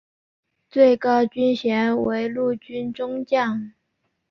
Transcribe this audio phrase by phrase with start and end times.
[0.67, 3.71] 最高军衔为陆军中将。